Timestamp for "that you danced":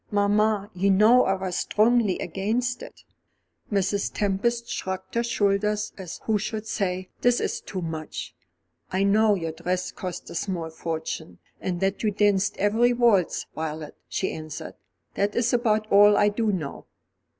11.81-12.57